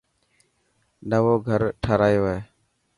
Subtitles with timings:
[1.09, 2.39] نئوو گھر ٺارايو هي.